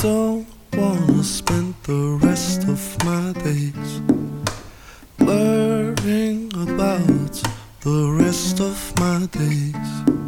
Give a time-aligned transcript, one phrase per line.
[0.00, 4.00] I don't wanna spend the rest of my days
[5.18, 7.42] worrying about
[7.82, 10.19] the rest of my days.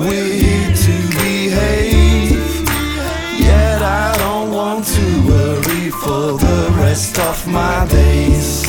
[0.00, 2.66] We're here to behave,
[3.38, 8.64] yet I don't want to worry for the rest of my days.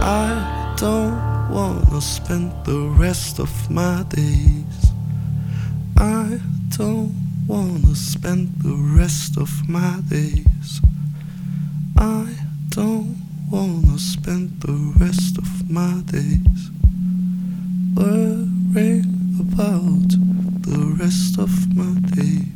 [0.00, 4.92] I don't wanna spend the rest of my days.
[5.96, 6.38] I
[6.78, 7.12] don't
[7.48, 10.80] wanna spend the rest of my days.
[11.98, 12.28] I
[12.68, 13.16] don't
[13.50, 16.70] wanna spend the rest of my days
[17.96, 22.53] worrying about the rest of my day.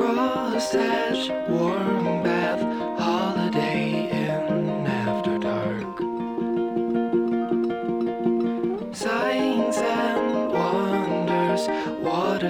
[0.00, 0.74] Rust
[1.50, 2.62] warm bath,
[2.98, 5.98] holiday inn after dark.
[8.94, 11.68] Signs and wonders,
[12.02, 12.48] water.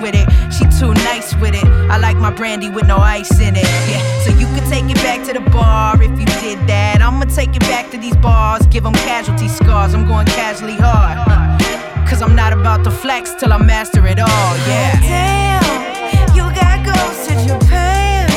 [0.00, 1.64] With it, she too nice with it.
[1.90, 4.02] I like my brandy with no ice in it, yeah.
[4.24, 7.00] So you can take it back to the bar if you did that.
[7.02, 9.94] I'ma take it back to these bars, give them casualty scars.
[9.94, 11.18] I'm going casually hard.
[12.08, 15.00] Cause I'm not about to flex till I master it all, yeah.
[15.00, 18.28] Damn, you got goes to Japan.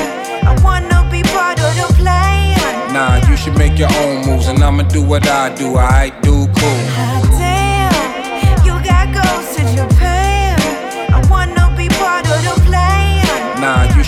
[0.46, 2.94] I wanna be part of the plan.
[2.94, 5.78] Nah, you should make your own moves, and I'ma do what I do.
[5.78, 7.23] I do cool.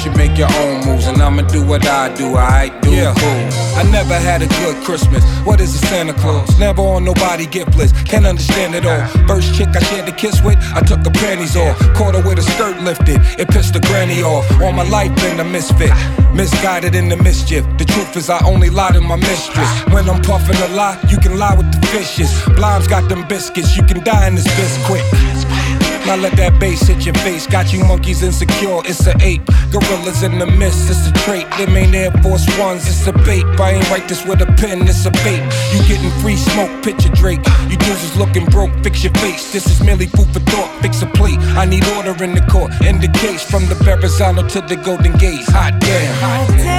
[0.05, 2.35] You make your own moves, and I'ma do what I do.
[2.35, 3.45] I do cool.
[3.75, 5.23] I never had a good Christmas.
[5.45, 6.59] What is a Santa Claus?
[6.59, 7.95] Never on nobody gift list.
[8.05, 9.07] Can't understand it all.
[9.27, 11.77] First chick I shared a kiss with, I took her panties off.
[11.95, 13.19] Caught her with her skirt lifted.
[13.39, 14.45] It pissed the granny off.
[14.61, 15.91] All my life been a misfit.
[16.33, 17.65] Misguided in the mischief.
[17.77, 19.69] The truth is I only lie to my mistress.
[19.93, 22.31] When I'm puffing a lie, you can lie with the fishes.
[22.55, 23.75] Blimes got them biscuits.
[23.75, 25.64] You can die in this biscuit.
[26.05, 27.47] Now let that bass hit your face.
[27.47, 29.41] Got you monkeys insecure, it's a ape.
[29.71, 31.49] Gorillas in the mist, it's a trait.
[31.57, 33.43] Them ain't Air Force Ones, it's a bait.
[33.59, 35.41] I ain't write this with a pen, it's a bait.
[35.73, 37.41] You getting free smoke, picture Drake.
[37.69, 39.51] You dudes is looking broke, fix your face.
[39.51, 41.39] This is merely food for thought, fix a plate.
[41.57, 43.41] I need order in the court, in the case.
[43.49, 45.45] From the Verrazano to the Golden Gate.
[45.49, 46.47] Hot damn, hot.
[46.57, 46.74] Damn,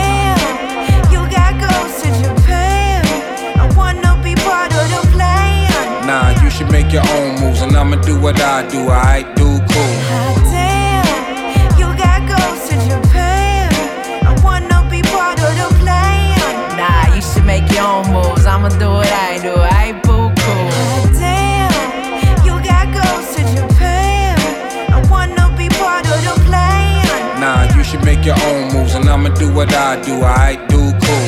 [6.76, 8.80] make your own moves, and I'ma do what I do.
[8.88, 9.94] I do cool.
[10.52, 13.72] Damn, you got goes to Japan.
[14.28, 16.36] I wanna be part of the plan.
[16.80, 18.44] Nah, you should make your own moves.
[18.52, 19.54] I'ma do what I do.
[19.82, 20.68] I boo cool.
[21.22, 21.72] Damn,
[22.46, 24.36] you got goes to Japan.
[24.96, 27.40] I wanna be part of the plan.
[27.40, 30.14] Nah, you should make your own moves, and I'ma do what I do.
[30.22, 31.25] I do cool.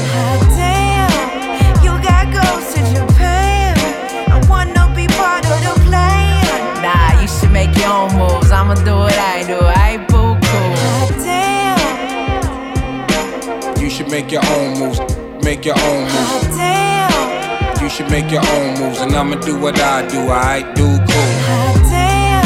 [14.28, 15.00] Make your own moves.
[15.42, 16.14] Make your own moves.
[16.14, 20.18] Oh, damn, You should make your own moves, and I'ma do what I do.
[20.30, 21.32] I do cool.
[21.48, 22.44] Oh, damn.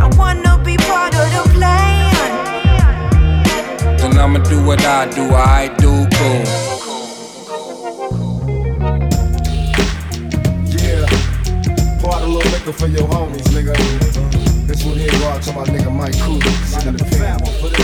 [0.00, 2.14] I wanna be part of the plan.
[4.00, 5.24] And I'ma do what I do.
[5.34, 6.44] I do cool.
[10.72, 11.04] Yeah,
[12.00, 14.53] pour out a little liquor for your homies, nigga.
[14.84, 16.74] Here go out to my nigga Mike this.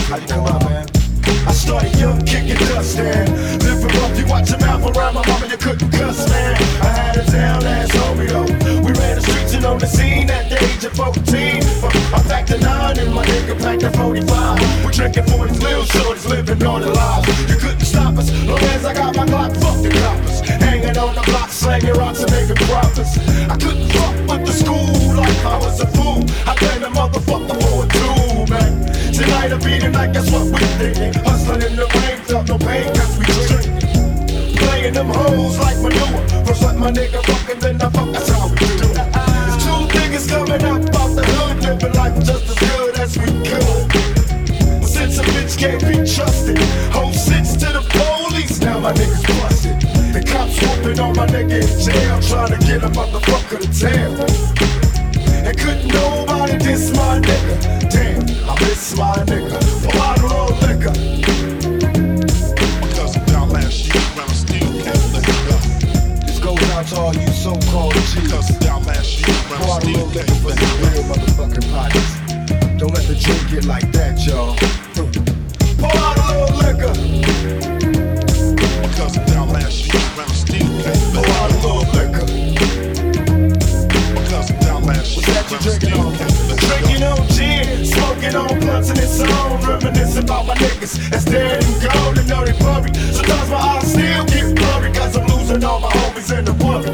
[0.09, 1.00] How you come out, man?
[1.47, 3.27] I started young, kicking dust, man.
[3.61, 6.55] Living rough, you watch your mouth around my mama, you couldn't cuss, man.
[6.83, 8.81] I had a down ass homie, though.
[8.81, 11.63] We ran the streets and on the scene at the age of 14.
[11.83, 14.85] Uh, I packed a nine and my nigga packed a 45.
[14.85, 17.29] We're drinking 40s, little shorties living on the lives.
[17.51, 20.41] You couldn't stop us, long as I got my Glock, fuck the coppers.
[20.41, 23.17] Hanging on the block, slanging rocks and making profits.
[23.49, 26.23] I couldn't fuck with the school like I was a fool.
[26.47, 28.20] I blame the motherfucker for it too.
[29.21, 31.13] Tonight I beat it like that's what we thinking.
[31.25, 34.57] Hustling in the rain, felt no pain, cause we drinking.
[34.57, 36.25] Playing them hoes like manure.
[36.47, 38.97] First let my nigga fuck and then I fuck, that's how we do it.
[38.97, 43.29] There's two niggas coming up out the hood, living life just as good as we
[43.45, 44.81] could.
[44.81, 46.57] But since a bitch can't be trusted,
[46.89, 49.77] whole sits to the police, now my niggas busted.
[50.17, 54.70] The cops whooping on my nigga in jail, trying to get a motherfucker to tell.
[55.51, 57.91] And couldn't nobody diss my nigga.
[57.91, 59.59] Damn, I miss my nigga.
[59.83, 60.95] For my roll liquor.
[62.87, 65.57] Because down last year, round still can't let go.
[66.25, 68.15] This goes out to all you so-called G's.
[68.15, 70.77] Because down last year, round a still can't let go.
[70.87, 72.13] real motherfucking pockets.
[72.79, 74.55] Don't let the drink get like that, y'all.
[75.81, 76.95] Pour out a little liquor.
[78.87, 81.40] Because down last year, round still can't let
[85.51, 86.15] what drinking on.
[86.15, 89.61] Drinking on gin, smoking on blunts and it's on.
[89.67, 92.97] Reminiscing about my niggas that's dead and gone and know they buried.
[92.97, 96.91] Sometimes my eyes still get blurry cause I'm losing all my homies in the worry.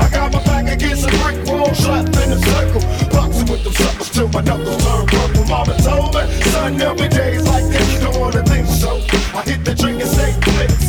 [0.00, 2.82] I got my back against a brick wall, shot in a circle.
[3.10, 5.44] Boxing with them suckers till my knuckles turn purple.
[5.44, 8.00] Mama told me, son, every day days like this.
[8.00, 8.98] Don't wanna think so.
[9.36, 10.86] I hit the drink and say, blitz.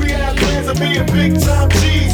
[0.00, 2.13] We had plans of being big time G's.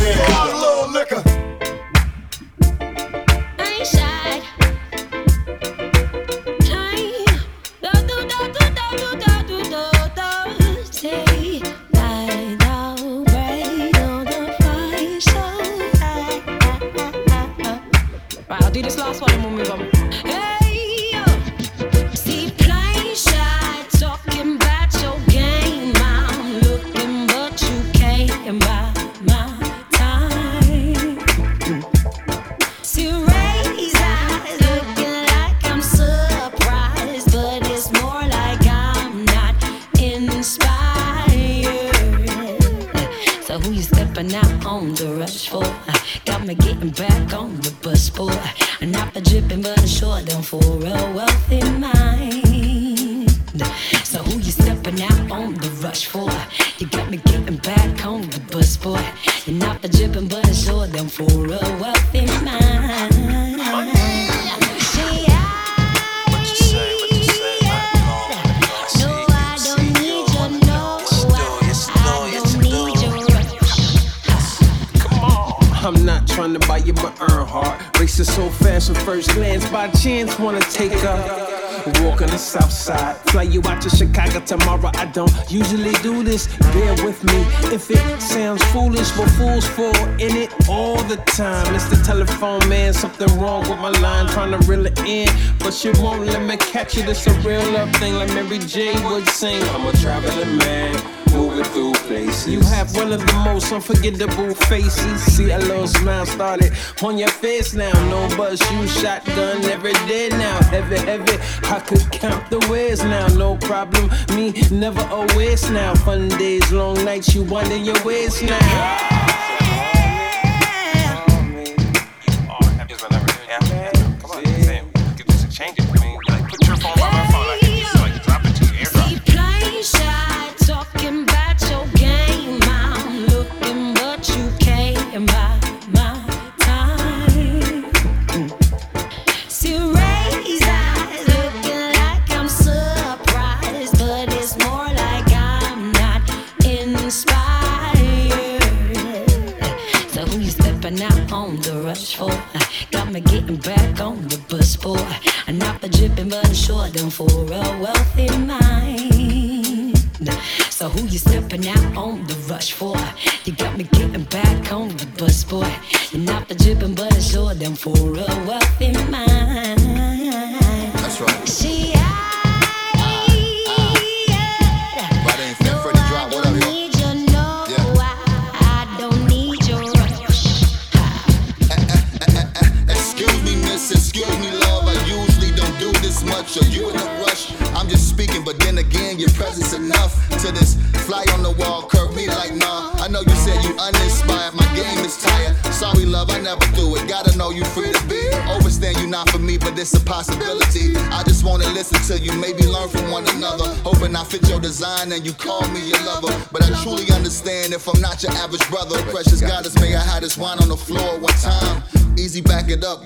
[96.91, 99.63] It's you, this a real love thing, like Mary J would sing.
[99.69, 100.93] I'm a traveling man
[101.31, 102.49] moving through places.
[102.49, 105.21] You have one of the most unforgettable faces.
[105.23, 107.93] See that little smile started on your face now.
[108.09, 110.61] No buzz, you shotgun every day now.
[110.63, 111.37] Heavy, heavy,
[111.73, 113.25] I could count the ways now.
[113.27, 115.95] No problem, me never always now.
[115.95, 119.20] Fun days, long nights, you wonder your ways now.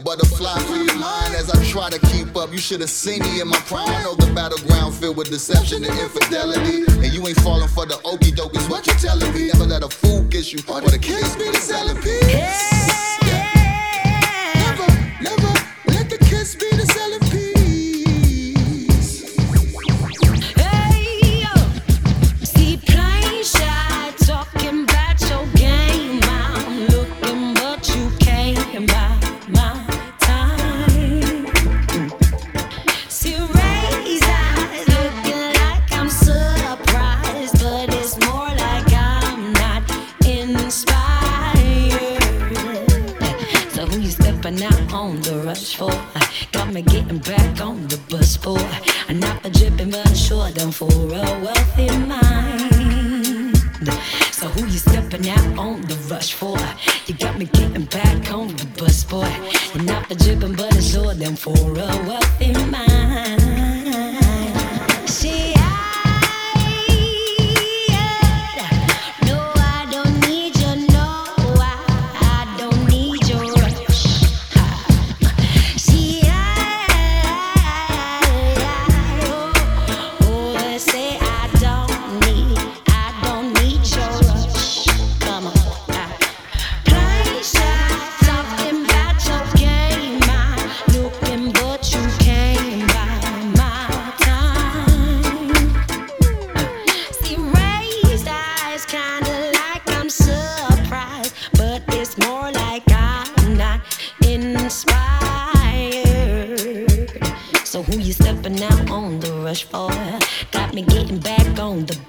[0.04, 0.56] butterfly.
[0.96, 2.52] Mine as I try to keep up.
[2.52, 3.88] You should have seen me in my prime.
[3.88, 6.84] I know the battleground filled with deception and infidelity.
[7.04, 8.70] And you ain't falling for the okie dokies.
[8.70, 9.48] What you telling me?
[9.48, 10.60] Never let a fool get you.
[10.68, 12.34] Or the kids be the selling piece.
[12.34, 13.35] Yeah.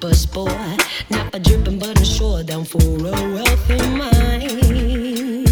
[0.00, 0.76] bus boy.
[1.10, 5.48] Not for dripping, but I'm sure down for a wealthy mind.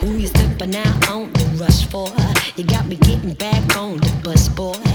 [0.00, 2.08] Who you stepping out on the rush for?
[2.56, 4.91] You got me getting back on the bus boy.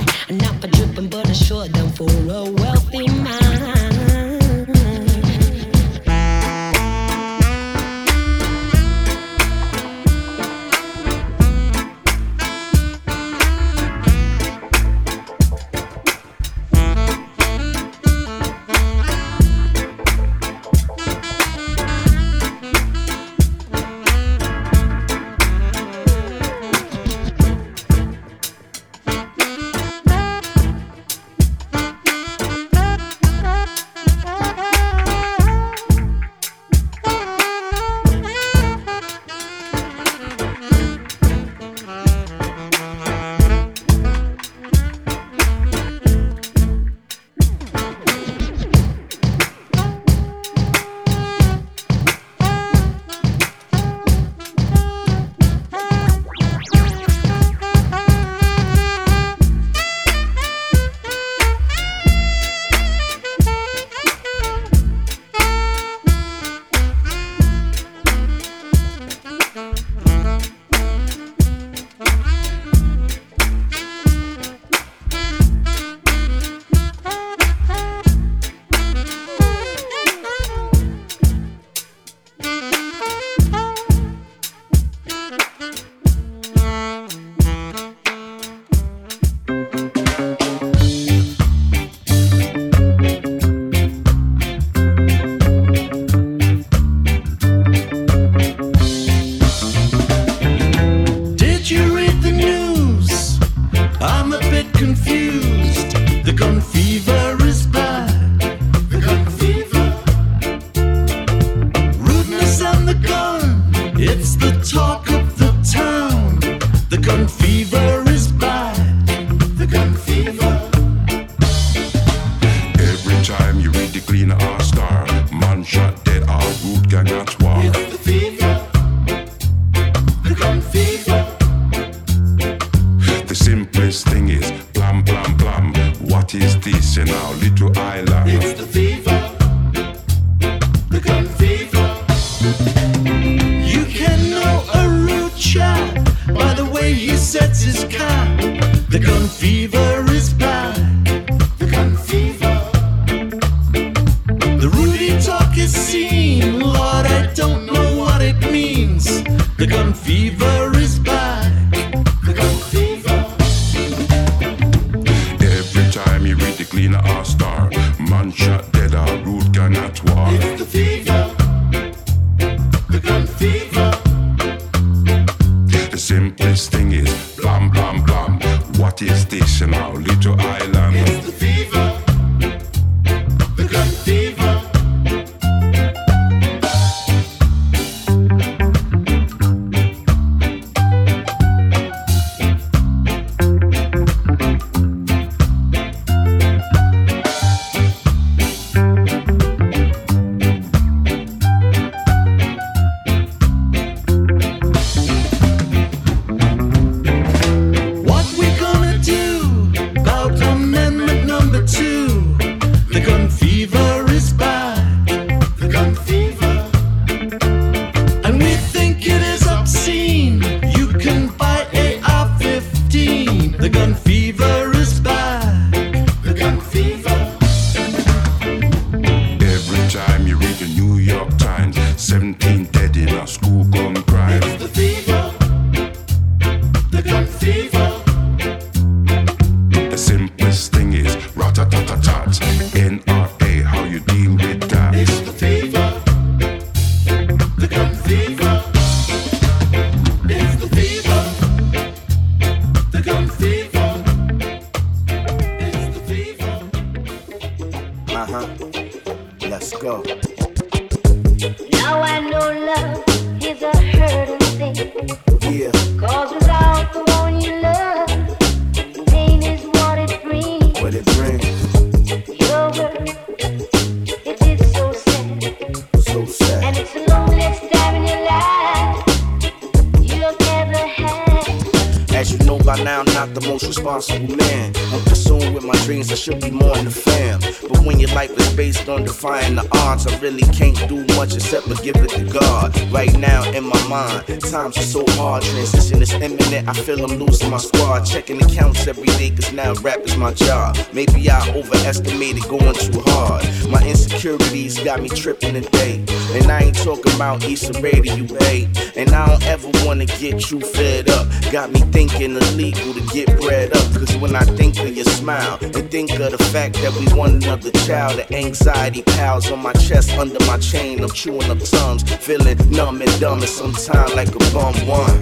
[294.64, 296.68] Times are so hard, transition is imminent.
[296.68, 300.34] I feel I'm losing my squad, checking accounts every day, cause now rap is my
[300.34, 300.76] job.
[300.94, 303.46] Maybe I overestimated going too hard.
[303.70, 306.04] My insecurities got me tripping today.
[306.34, 307.74] And I ain't talking about Issa
[308.18, 308.87] you, babe.
[308.98, 311.28] And I don't ever wanna get you fed up.
[311.52, 313.94] Got me thinking illegal to get bred up.
[313.94, 317.44] Cause when I think of your smile and think of the fact that we want
[317.44, 321.04] another child, the anxiety piles on my chest under my chain.
[321.04, 325.17] I'm chewing up tongues, feeling numb and dumb and sometimes like a bum one.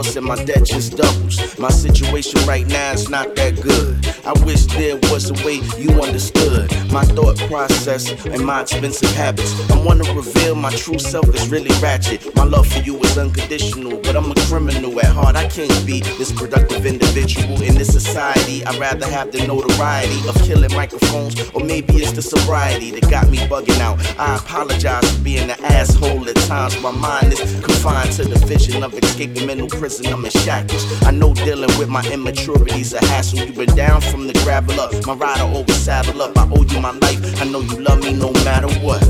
[0.00, 1.58] And my debt just doubles.
[1.58, 4.21] My situation right now is not that good.
[4.24, 9.52] I wish there was a way you understood my thought process and my expensive habits.
[9.68, 12.34] I wanna reveal my true self is really ratchet.
[12.36, 15.34] My love for you is unconditional, but I'm a criminal at heart.
[15.34, 18.64] I can't be this productive individual in this society.
[18.64, 23.28] I'd rather have the notoriety of killing microphones, or maybe it's the sobriety that got
[23.28, 23.98] me bugging out.
[24.20, 26.80] I apologize for being an asshole at times.
[26.80, 30.06] My mind is confined to the vision of escaping mental prison.
[30.06, 31.02] I'm in shackles.
[31.02, 33.40] I know dealing with my immaturity's a hassle.
[33.40, 36.36] You've been down from the gravel up, my rider over saddle up.
[36.36, 37.40] I owe you my life.
[37.40, 39.00] I know you love me no matter what.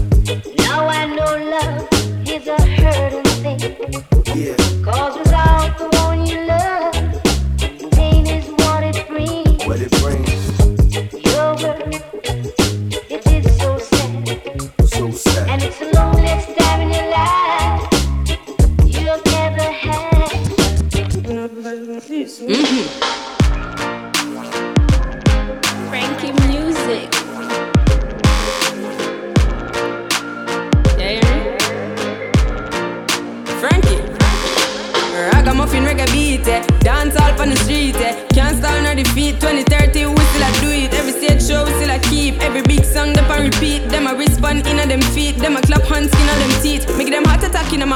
[0.59, 1.89] Now I know love
[2.29, 3.59] is a hurting thing.
[4.37, 4.57] Yeah.
[4.85, 5.32] Cause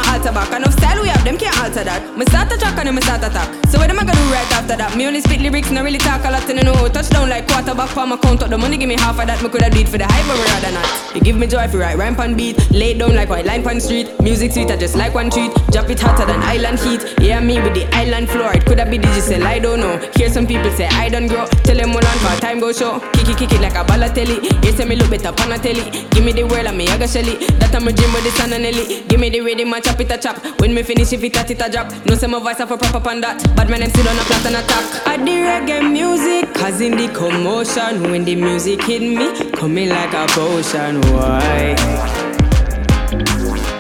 [0.09, 0.53] alter back.
[0.53, 2.01] Enough style we have, them can't alter that.
[2.17, 3.49] Me start a track and then me start attack.
[3.69, 4.97] So what am I gonna do right after that?
[4.97, 7.91] Me only spit lyrics, not really talk a lot, and I know touchdown like quarterback
[7.91, 8.77] for my count up the money.
[8.77, 9.43] Give me half of that.
[9.43, 10.89] Me coulda it for the hype, but rather not.
[11.15, 13.63] You give me joy if you write rhyme pan beat, lay down like white line
[13.63, 14.09] pan street.
[14.21, 15.53] Music sweet, I just like one treat.
[15.73, 17.03] Drop it hotter than island heat.
[17.21, 18.53] Yeah, me with the island floor.
[18.53, 19.99] It coulda be digital, I don't know.
[20.15, 21.47] Hear some people say I don't grow.
[21.65, 23.01] Tell them hold on for time go show.
[23.13, 24.65] Kick it, kick it like a Balotelli.
[24.65, 26.07] You say me look better pan a telly.
[26.11, 27.37] Give me the world and me shelly.
[27.59, 29.03] That I'm a dream with the sun and Ellie.
[29.09, 30.61] Give me the rhythm and chop it a chop.
[30.61, 31.93] When me finish if it a it a drop.
[32.07, 33.43] No say my voice a proper on that.
[33.57, 35.07] But my name still on a flat and attack.
[35.07, 40.27] I the reggae music, causing the commotion when the music hit me, coming like a
[40.29, 41.01] potion.
[41.13, 41.77] Why?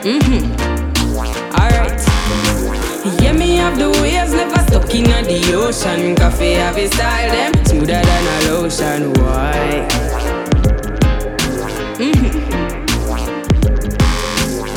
[0.02, 0.56] Mhm.
[1.52, 2.00] Alright.
[3.22, 6.14] Yeah, me have the waves never stuck in the ocean.
[6.14, 9.12] Koffee have a style them smoother than a lotion.
[9.14, 9.86] Why?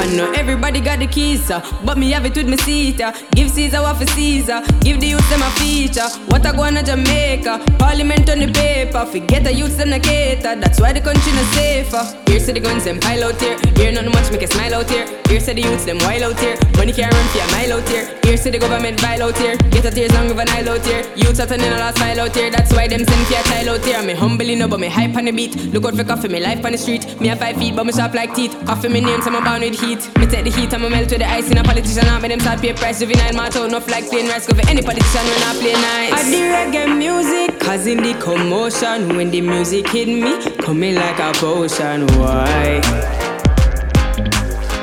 [0.09, 2.99] Know everybody got the keys, uh, but me have it with me seat.
[2.99, 3.13] Uh.
[3.35, 6.09] Give Caesar what for Caesar, give the youth them a feature.
[6.27, 9.05] What I go on to Jamaica, Parliament on the paper.
[9.05, 12.03] Forget the youths them a cater, that's why the country not safer.
[12.25, 14.89] Here say the guns them pile out here, here not much make a smile out
[14.89, 15.05] here.
[15.27, 17.87] Here say the youths them wild out here, money can't run for a mile out
[17.87, 18.19] here.
[18.23, 20.85] Here say the government vile out here, get a tears long of an Nile out
[20.85, 21.05] here.
[21.15, 23.67] Youths are turning a last file out here, that's why them send for a child
[23.69, 24.01] out here.
[24.01, 25.55] Me humbly no, but me hype on the beat.
[25.71, 27.21] Look out for Koffee, me life on the street.
[27.21, 28.55] Me have five feet, but me sharp like teeth.
[28.65, 29.98] Koffee me name, so I'm born with heat.
[30.17, 32.07] Me take the heat, I'ma melt with the ice in a politician.
[32.07, 32.99] I make them start pay price.
[32.99, 34.45] Juvenile march out, enough like plain rice.
[34.45, 36.13] For any politician when I play nice.
[36.13, 41.19] I the reggae music, cause in the commotion, when the music hit me, coming like
[41.19, 42.07] a potion.
[42.17, 42.81] Why?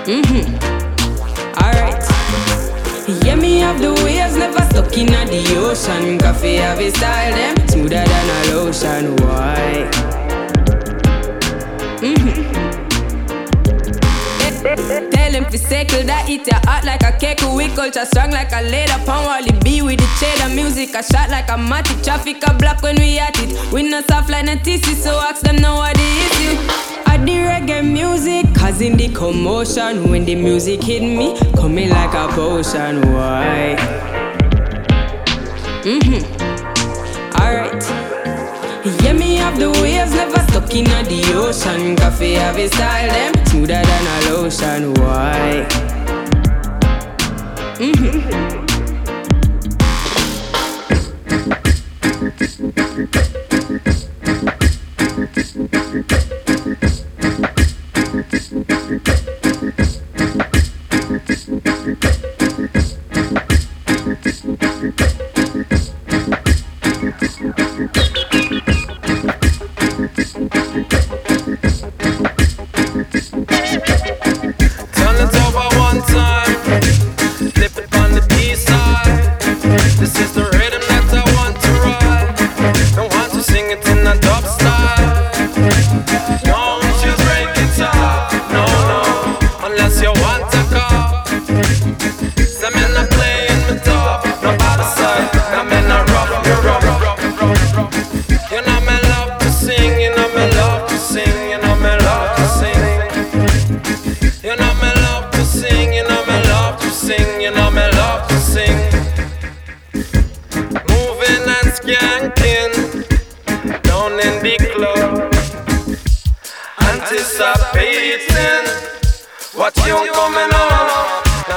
[0.07, 0.45] Mhm.
[1.63, 2.05] Alright.
[3.25, 6.19] Yeah, me have the waves never stuck in the ocean.
[6.19, 9.17] Koffee have a style them smoother than a lotion.
[9.17, 10.26] Why?
[15.11, 18.53] Tell him fi circle that eat ya heart like a cake We culture strong like
[18.53, 22.43] a leather Pound Wally B with the cheddar Music a shot like a matic Traffic
[22.49, 23.73] a block when we at it.
[23.73, 26.57] We not soft like a TC So ask them know what the issue.
[27.07, 32.29] I the reggae music Causing the commotion When the music hit me Coming like a
[32.35, 33.77] potion Why?
[35.85, 36.36] Mhm Alright
[39.03, 41.97] yeah, me have the waves never stuck in the ocean.
[41.97, 44.95] Koffee have a style them smoother than a lotion.
[44.95, 45.67] Why?
[47.79, 48.66] Mhm.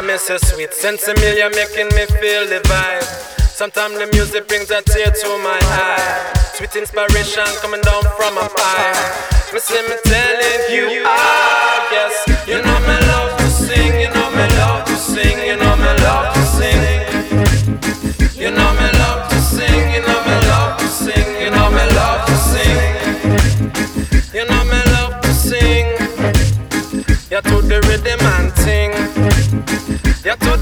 [0.10, 3.04] Me say sweet sense of me, you're making me feel the vibe.
[3.46, 6.34] Sometimes the music brings a tear to my eye.
[6.56, 9.54] Sweet inspiration coming down from up high.
[9.54, 12.26] Me say me telling you, ah, yes.
[12.48, 15.92] You know me love to sing, you know me love to sing, you know me
[16.02, 16.82] love to sing.
[18.34, 21.86] You know me love to sing, you know me love to sing, you know me
[21.94, 22.82] love to sing.
[24.34, 25.86] You know me love to sing.
[27.30, 29.39] Yeah, to the rhythm and sing.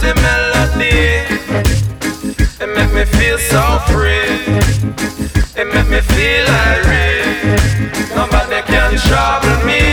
[0.07, 1.27] The melody.
[2.63, 3.59] It make me feel so
[3.91, 4.23] free.
[5.59, 7.59] It make me feel irate.
[8.15, 9.83] Nobody can trouble me.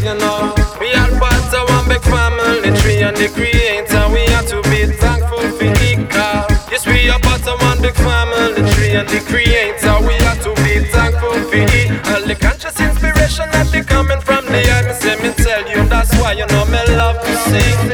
[0.00, 4.08] You know, we are part of one big family tree and the creator.
[4.08, 6.48] We have to be thankful for Ika.
[6.72, 10.00] Yes, we are part of one big family tree and the creator.
[10.00, 11.92] We have to be thankful for it.
[12.08, 14.64] All the conscious inspiration that be coming from the.
[14.86, 17.85] Me say me tell you that's why you know me love to sing.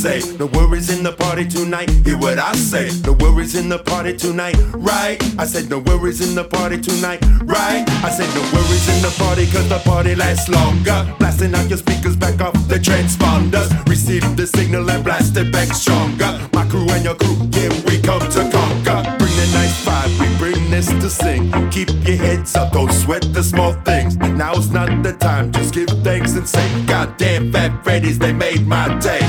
[0.00, 0.22] Say.
[0.38, 2.88] No worries in the party tonight, hear what I say.
[3.04, 5.18] No worries in the party tonight, right?
[5.38, 7.84] I said no worries in the party tonight, right?
[8.02, 10.98] I said no worries in the party cause the party lasts longer.
[11.18, 13.68] Blasting out your speakers back off the transponders.
[13.88, 16.48] Receive the signal and blast it back stronger.
[16.54, 19.19] My crew and your crew, yeah, we come to conquer.
[19.40, 21.50] The nice vibe, we bring this to sing.
[21.70, 24.18] Keep your heads up, don't sweat the small things.
[24.18, 28.86] Now's not the time, just give thanks and say, Goddamn fat Freddy's, they made my
[28.98, 29.20] day.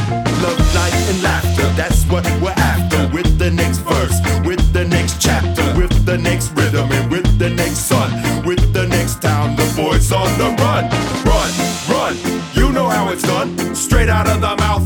[0.44, 3.10] Love, light, and laughter, that's what we're after.
[3.16, 7.50] With the next verse, with the next chapter, with the next rhythm, and with the
[7.50, 8.12] next sun,
[8.46, 10.92] with the next town, the boys on the run.
[11.24, 11.52] Run,
[11.88, 12.18] run,
[12.54, 13.56] you know how it's done.
[13.74, 14.81] Straight out of the mouth a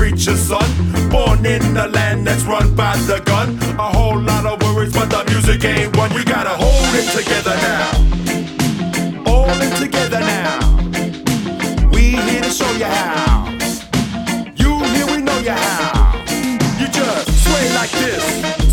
[0.00, 0.70] preacher's son.
[1.10, 3.48] Born in the land that's run by the gun.
[3.78, 6.10] A whole lot of worries, but the music ain't one.
[6.14, 7.88] We gotta hold it together now.
[9.30, 10.56] All in together now.
[11.92, 13.44] We here to show you how.
[14.62, 16.16] You here, we know you how.
[16.80, 18.24] You just sway like this,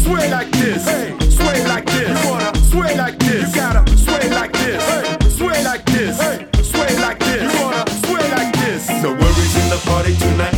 [0.05, 1.07] sway like this, hey,
[1.39, 2.07] sway like this.
[2.23, 6.37] You wanna sway like this, you gotta sway like this, hey, sway like this, hey,
[6.63, 7.43] sway like this.
[7.43, 8.81] You wanna sway like this.
[9.03, 10.56] No worries in the party tonight,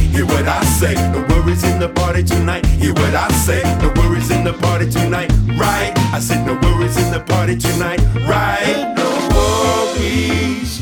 [0.79, 0.93] say.
[1.11, 3.61] No worries in the party tonight, hear what I say.
[3.81, 5.91] No worries in the party tonight, right?
[6.15, 7.99] I said no worries in the party tonight,
[8.33, 8.93] right?
[8.95, 10.78] No worries,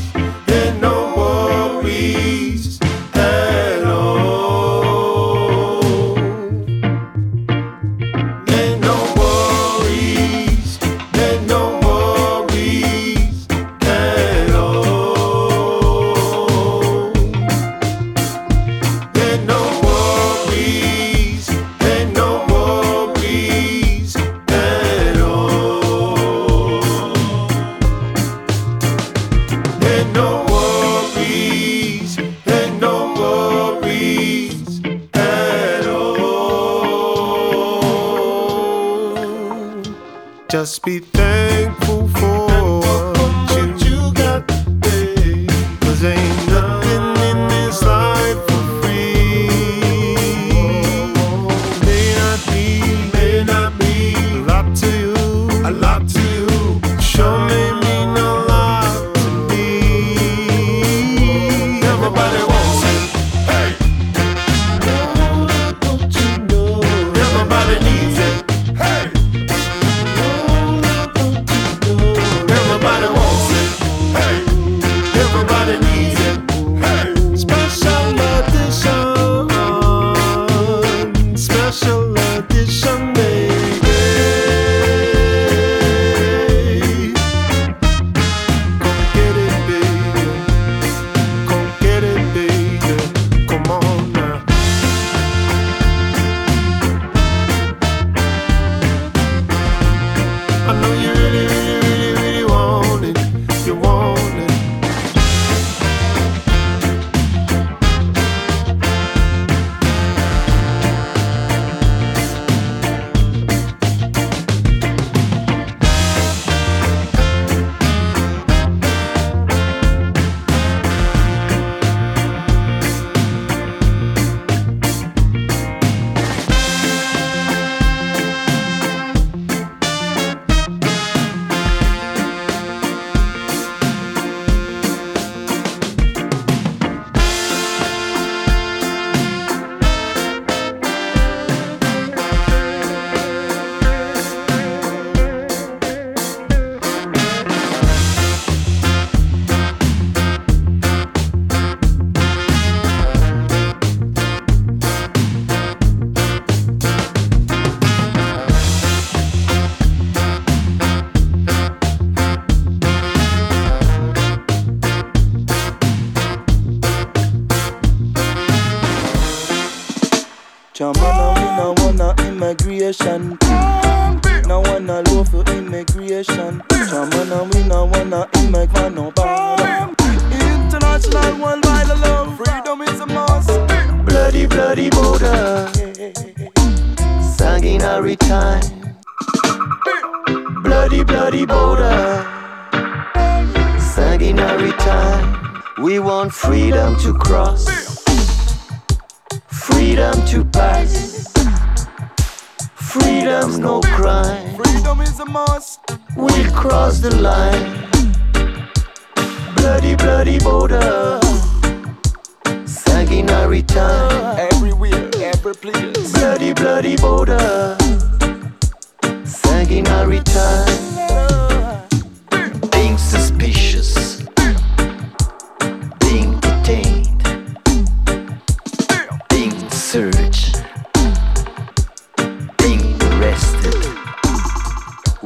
[40.86, 41.17] Just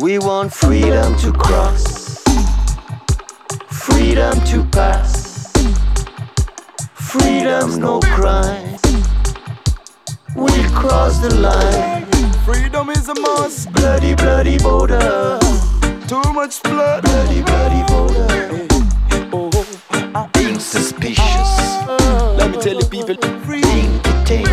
[0.03, 2.25] We want freedom to cross.
[3.71, 5.53] Freedom to pass.
[6.95, 8.79] Freedom, no crime.
[10.35, 12.07] We'll cross the line.
[12.45, 13.73] Freedom is a must.
[13.75, 15.39] Bloody, bloody border.
[16.09, 17.05] Too much blood.
[17.05, 18.67] Bloody, bloody border.
[19.33, 21.51] Oh, oh, oh, Being suspicious.
[22.37, 23.15] Let me tell you, people.
[23.47, 24.52] Being detained.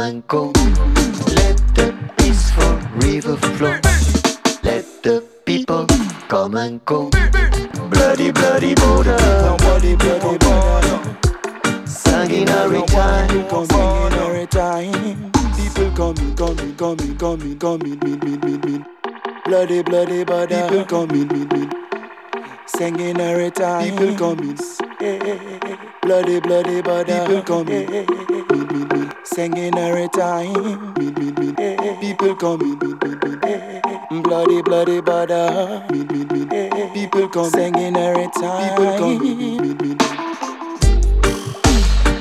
[0.00, 0.46] Go.
[1.36, 2.72] Let the peaceful
[3.04, 3.78] river flow.
[4.62, 5.86] Let the people
[6.28, 7.10] come and go.
[7.90, 9.18] Bloody, bloody border.
[9.58, 11.86] Bloody, bloody border.
[11.86, 13.28] Sanguinary time.
[13.66, 15.32] Sanguinary time.
[15.54, 18.86] People coming, coming, coming, coming, coming, min, min, min, min.
[19.44, 20.62] Bloody, bloody border.
[20.68, 21.70] People coming, min, min.
[22.64, 23.96] Sanguinary time.
[23.98, 24.58] People coming.
[26.00, 27.26] Bloody, bloody border.
[27.26, 27.92] People coming.
[27.92, 28.29] Eh, eh, eh,
[29.36, 30.08] Min, min.
[30.10, 30.94] Time.
[32.00, 32.78] People coming.
[32.78, 33.40] Min, min,
[34.10, 34.22] min.
[34.22, 35.84] Bloody, bloody border.
[35.92, 36.92] Min, min, min.
[36.94, 37.50] People coming.
[37.50, 38.76] Sanguinary time.
[38.76, 39.18] People coming.
[39.20, 39.98] Min, min, min.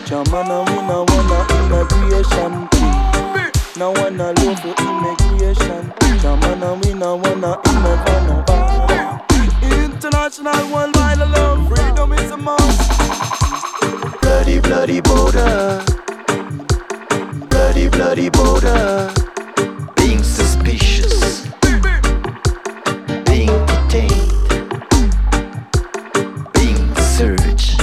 [0.05, 2.67] Jamana, we no wanna immigration
[3.77, 9.21] No wanna love for immigration Jamana, we no wanna immigration no bother.
[9.61, 12.91] International worldwide love Freedom is a must
[14.21, 15.85] Bloody, bloody border.
[17.79, 19.13] Bloody, bloody border.
[19.95, 21.47] Being suspicious.
[23.23, 24.31] Being detained.
[26.53, 27.79] Being searched.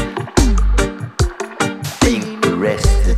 [2.03, 3.17] Being arrested.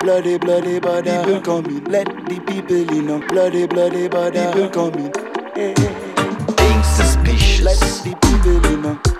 [0.00, 5.12] Bloody, bloody border People coming Let the people in know Bloody, bloody border People coming
[5.56, 6.54] eh, eh, eh.
[6.56, 7.64] Being suspicious.
[7.64, 9.11] Let the people in know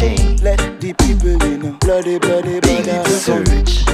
[0.00, 0.42] Being detained.
[0.42, 3.86] Let the people in know Bloody, bloody Being border searched.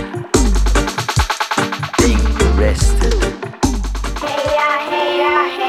[1.99, 3.15] Being arrested.
[4.23, 5.66] I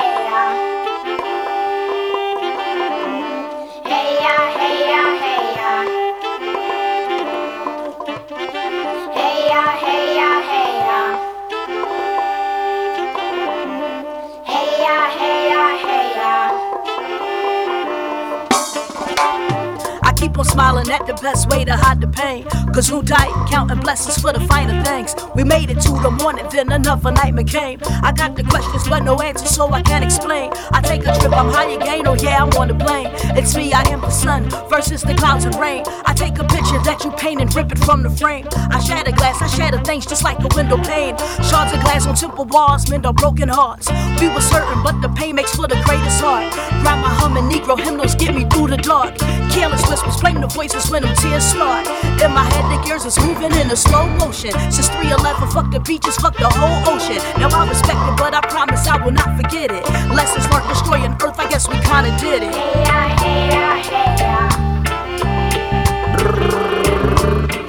[20.38, 22.44] keep on smiling at the best way to hide the pain.
[22.74, 25.16] Cause who died counting blessings for the finer things?
[25.36, 27.80] We made it to the morning, then another nightmare came.
[28.04, 30.52] I got the questions, but no answers, so I can't explain.
[30.72, 33.10] I take a trip, I'm high again, oh yeah, I'm on the plane.
[33.38, 35.84] It's me, I am the sun versus the clouds and rain.
[36.06, 38.48] I take a picture that you paint and rip it from the frame.
[38.54, 41.18] I shatter glass, I shatter things just like a window pane.
[41.50, 43.90] Shards of glass on simple walls, mend our broken hearts.
[44.22, 46.54] We were certain, but the pain makes for the greatest heart.
[46.84, 49.18] Grandma humming Negro hymnals get me through the dark.
[49.52, 51.88] Careless whispers, playing the voices when them tears start.
[52.22, 54.52] In my head, the gears is moving in a slow motion.
[54.70, 57.16] Since 311, fuck the beaches, fuck the whole ocean.
[57.40, 59.84] Now I respect it, but I promise I will not forget it.
[60.12, 62.54] Lessons learned destroying Earth, I guess we kinda did it.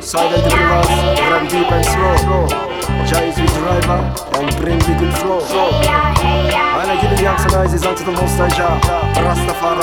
[0.03, 0.91] Silent rivers
[1.31, 2.49] run deep and slow.
[3.09, 4.01] Is with driver
[4.37, 5.41] and bring the good flow.
[5.41, 9.78] When I give the young sunrises unto the most Rastafari.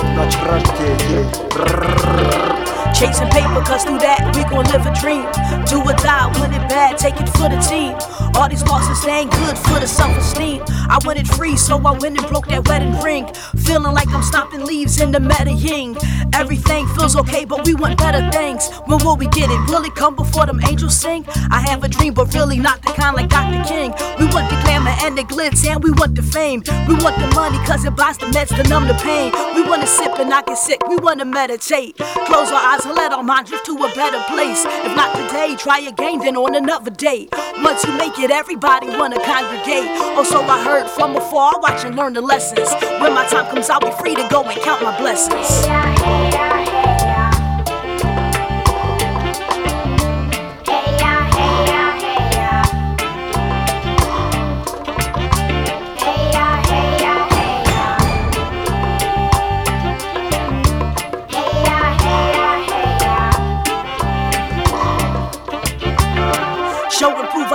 [0.00, 0.28] And love
[2.50, 2.57] and
[2.98, 5.22] Chasing paper, cause through that we gon' live a dream.
[5.70, 7.94] Do or die, win it bad, take it for the team.
[8.34, 10.62] All these losses they ain't good for the self-esteem.
[10.66, 13.26] I went it free, so I went and broke that wedding ring.
[13.62, 15.96] Feeling like I'm stomping leaves in the Medellin.
[16.34, 18.68] Everything feels okay, but we want better things.
[18.86, 19.70] When will we get it?
[19.70, 21.24] Will it come before them angels sing?
[21.52, 23.62] I have a dream, but really not the kind like Dr.
[23.62, 23.94] King.
[24.18, 26.64] We want the glamour and the glitz, and we want the fame.
[26.88, 29.30] We want the money, cause it buys the meds to numb the pain.
[29.54, 31.96] We wanna sip and not get sick, we wanna meditate.
[32.26, 34.64] Close our eyes and let our mind drift to a better place.
[34.64, 37.28] If not today, try again, then on another day.
[37.62, 39.88] Once you make it, everybody wanna congregate.
[40.16, 42.70] Also, I heard from afar, watch and learn the lessons.
[43.00, 46.17] When my time comes, I'll be free to go and count my blessings.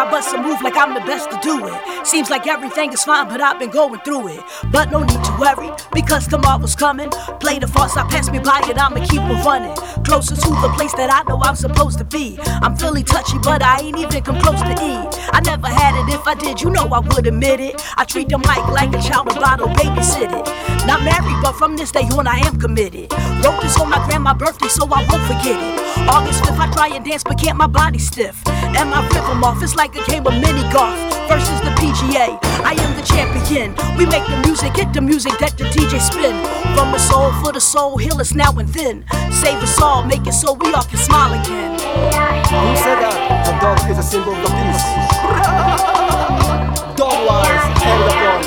[0.03, 2.05] I bust a move like I'm the best to do it.
[2.05, 4.41] Seems like everything is fine, but I've been going through it.
[4.69, 7.09] But no need to worry, because tomorrow's coming.
[7.39, 9.73] Play the farce, I pass me by it, I'ma keep on running.
[10.03, 12.37] Closer to the place that I know I'm supposed to be.
[12.61, 15.07] I'm feeling touchy, but I ain't even come close to E.
[15.31, 17.81] I never had it, if I did, you know I would admit it.
[17.95, 20.85] I treat the mic like a child about to babysit it.
[20.85, 23.09] Not married, but from this day on I am committed.
[23.41, 26.09] Wrote this on my grandma's birthday, so I won't forget it.
[26.09, 28.45] August 5th, I try and dance, but can't my body stiff.
[28.75, 30.97] And my rhythm off, it's like a game of mini golf.
[31.27, 33.75] Versus the PGA, I am the champion.
[33.97, 36.35] We make the music, hit the music that the DJ spin.
[36.75, 39.03] From the soul for the soul, heal us now and then.
[39.31, 41.71] Save us all, make it so we all can smile again.
[41.71, 43.45] Who said that?
[43.45, 44.83] The dog is a symbol of peace.
[46.99, 48.43] dog wise, and the dog.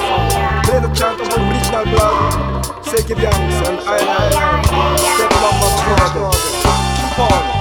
[0.65, 2.65] Play the chant of original blood.
[2.85, 4.31] Say give yanks and I I.
[5.17, 6.31] Step on my brother.
[7.01, 7.56] Keep on.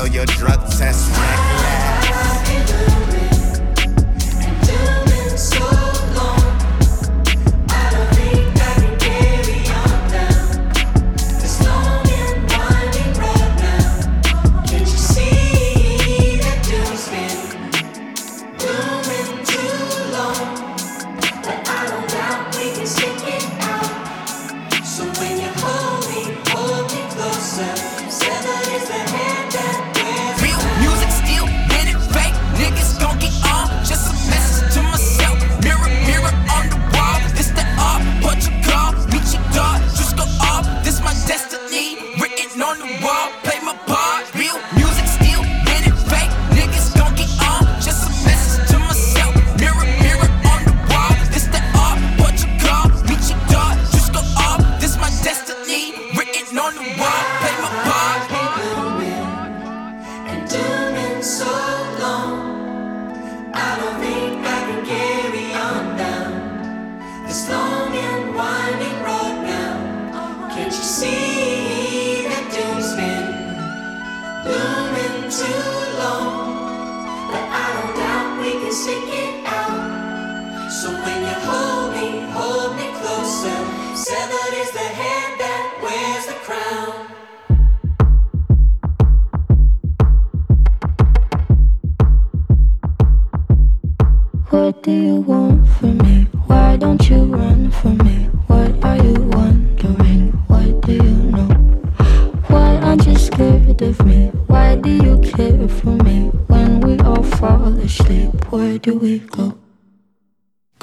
[0.00, 1.10] failure drug test.
[1.18, 1.49] Rank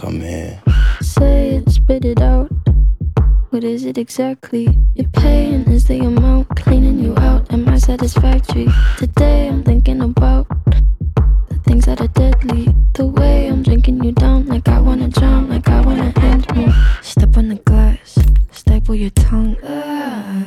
[0.07, 0.61] come here.
[1.01, 2.49] Say it, spit it out.
[3.49, 5.63] What is it exactly you're paying?
[5.69, 7.51] Is the amount cleaning you out?
[7.51, 8.67] Am I satisfactory?
[8.97, 10.47] Today I'm thinking about
[11.49, 12.73] the things that are deadly.
[12.93, 16.71] The way I'm drinking you down, like I wanna drown, like I wanna end me.
[17.01, 18.17] Step on the glass,
[18.51, 19.57] staple your tongue.
[19.61, 20.46] Ah.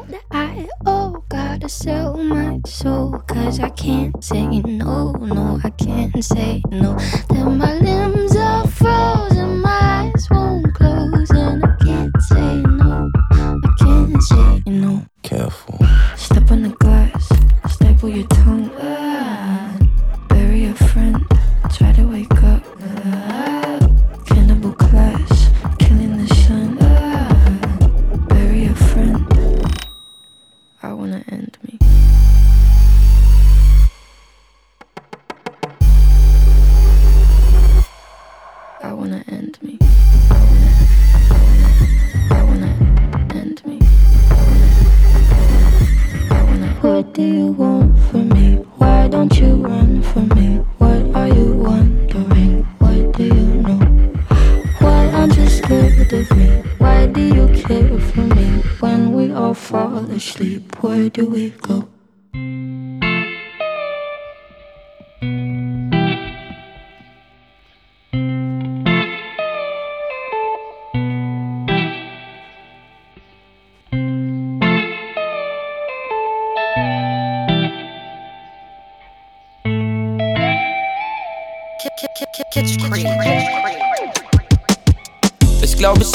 [0.33, 6.61] I oh gotta sell my soul Cause I can't say no, no, I can't say
[6.71, 6.97] no.
[7.29, 13.75] Then my limbs are frozen, my eyes won't close And I can't say no, I
[13.79, 15.05] can't say no.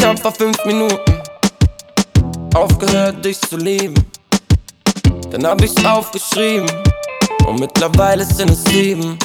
[0.07, 1.21] Ich hab vor fünf Minuten
[2.55, 3.93] aufgehört, dich zu lieben.
[5.33, 6.71] Dann hab ich's aufgeschrieben
[7.45, 9.19] und mittlerweile sind es sieben.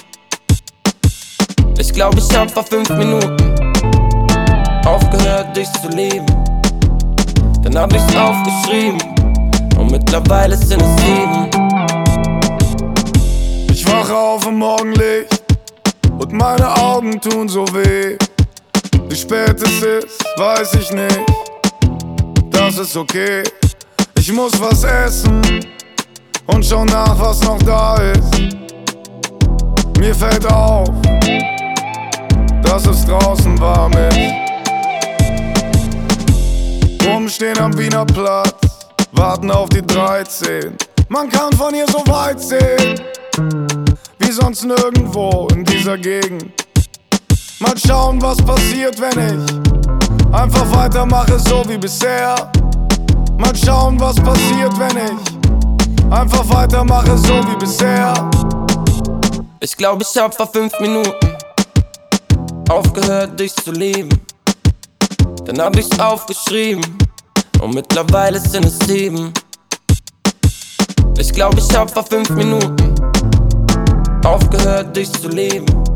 [1.77, 3.37] Ich glaube, ich hab vor fünf Minuten
[4.83, 6.25] aufgehört, dich zu lieben.
[7.61, 8.97] Dann hab ich's aufgeschrieben
[9.77, 11.47] und mittlerweile sind es sieben.
[13.71, 15.43] Ich wache auf im Morgenlicht
[16.17, 18.17] und meine Augen tun so weh.
[19.11, 21.19] Wie spät es ist, weiß ich nicht.
[22.49, 23.43] Das ist okay.
[24.17, 25.41] Ich muss was essen
[26.45, 28.33] und schau nach, was noch da ist.
[29.99, 30.87] Mir fällt auf,
[32.63, 34.17] dass es draußen warm ist.
[37.05, 38.55] Rumstehen am Wiener Platz,
[39.11, 40.77] warten auf die 13.
[41.09, 43.01] Man kann von hier so weit sehen,
[44.19, 46.60] wie sonst nirgendwo in dieser Gegend.
[47.61, 52.51] Mal schauen, was passiert, wenn ich einfach weitermache, so wie bisher.
[53.37, 58.15] Mal schauen, was passiert, wenn ich einfach weitermache, so wie bisher.
[59.59, 61.13] Ich glaube, ich hab vor fünf Minuten
[62.67, 64.09] aufgehört, dich zu lieben.
[65.45, 66.83] Dann hab ich's aufgeschrieben
[67.61, 69.31] und mittlerweile sind es sieben.
[71.15, 72.95] Ich glaube, ich hab vor fünf Minuten
[74.25, 75.90] aufgehört, dich zu lieben.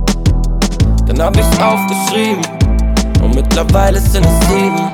[1.08, 2.42] Dann hab ich's aufgeschrieben
[3.22, 4.92] und mittlerweile sind es sieben.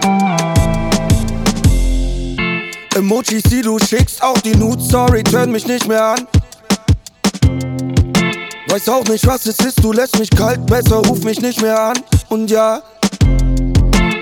[2.96, 6.28] Emojis, die du schickst, auch die Nude, sorry, turn mich nicht mehr an.
[8.68, 11.80] Weiß auch nicht, was es ist, du lässt mich kalt, besser ruf mich nicht mehr
[11.80, 11.98] an.
[12.30, 12.82] Und ja,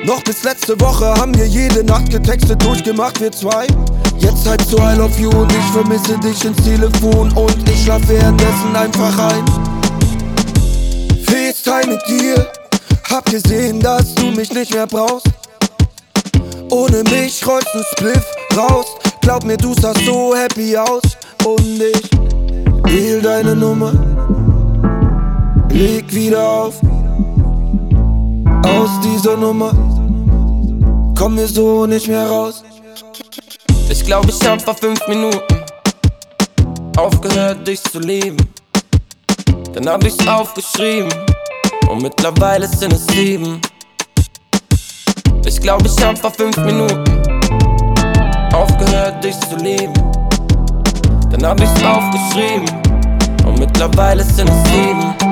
[0.06, 3.68] noch bis letzte Woche haben wir jede Nacht getextet, durchgemacht, wir zwei.
[4.18, 8.02] Jetzt halt so I love you und ich vermisse dich ins Telefon und ich schlaf
[8.08, 9.69] währenddessen einfach ein.
[11.50, 12.52] FaceTime mit dir,
[13.10, 15.26] hab gesehen, dass du mich nicht mehr brauchst.
[16.70, 18.24] Ohne mich rollst du Spliff
[18.56, 18.86] raus.
[19.22, 21.02] Glaub mir, du sahst so happy aus.
[21.44, 22.12] Und ich
[22.84, 23.94] wähl deine Nummer.
[25.72, 26.76] Leg wieder auf.
[28.66, 29.72] Aus dieser Nummer
[31.18, 32.64] kommen wir so nicht mehr raus.
[33.90, 35.42] Ich glaube, ich hab vor fünf Minuten
[36.96, 38.38] aufgehört, dich zu lieben.
[39.74, 41.14] Dann hab ich's aufgeschrieben
[41.90, 43.62] und mittlerweile sind es sieben.
[45.46, 47.04] Ich glaube, ich hab vor fünf Minuten
[48.54, 49.94] aufgehört, dich zu lieben.
[51.32, 52.70] Dann hab ich's aufgeschrieben
[53.46, 55.29] und mittlerweile sind es sieben.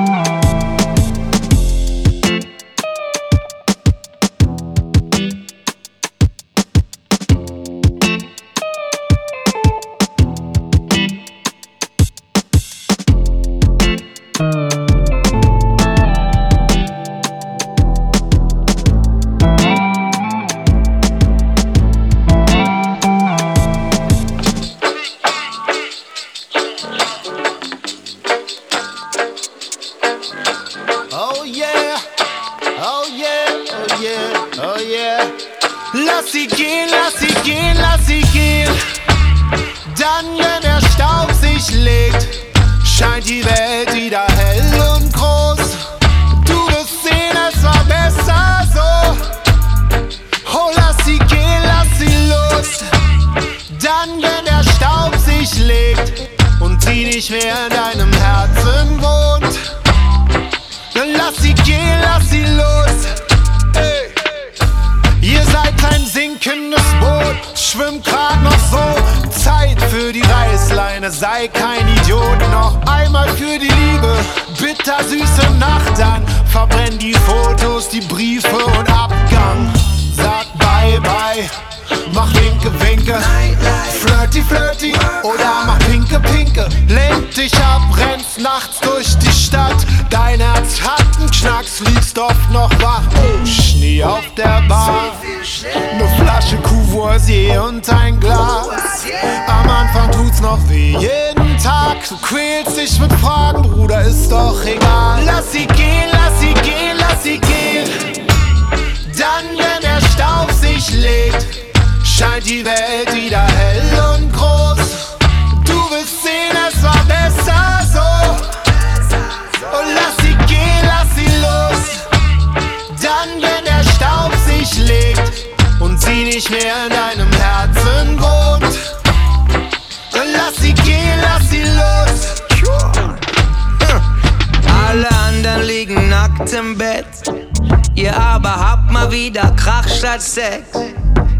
[140.18, 140.78] Statt Sex.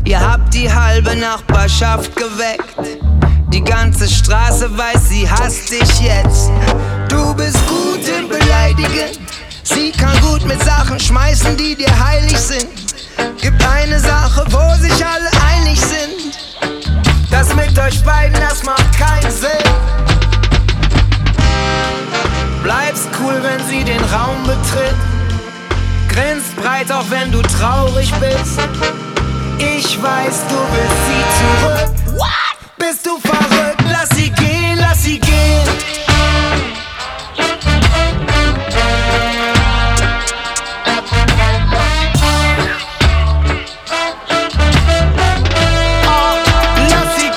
[0.04, 2.98] Ihr habt die halbe Nachbarschaft geweckt.
[3.52, 6.50] Die ganze Straße weiß, sie hasst dich jetzt.
[7.08, 9.18] Du bist gut im Beleidigen.
[9.64, 12.68] Sie kann gut mit Sachen schmeißen, die dir heilig sind.
[13.40, 16.36] Gibt eine Sache, wo sich alle einig sind.
[17.30, 19.50] Das mit euch beiden, das macht keinen Sinn.
[22.62, 25.07] Bleibst cool, wenn sie den Raum betritt.
[26.18, 28.58] Grinst breit, auch wenn du traurig bist.
[29.58, 31.92] Ich weiß, du willst sie zurück.
[32.18, 32.56] What?
[32.76, 33.84] Bist du verrückt?
[33.88, 35.68] Lass sie gehen, lass sie gehen.
[37.36, 37.46] Lass
[47.06, 47.30] sie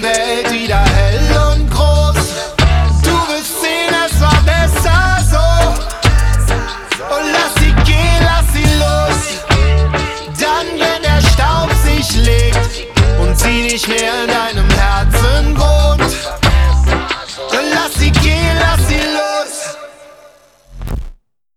[0.00, 0.21] gehen,